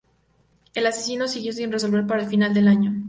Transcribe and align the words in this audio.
El 0.73 0.87
asesinato 0.87 1.29
siguió 1.31 1.53
sin 1.53 1.71
resolver 1.71 2.07
para 2.07 2.23
el 2.23 2.27
final 2.27 2.55
del 2.55 2.69
año. 2.69 2.91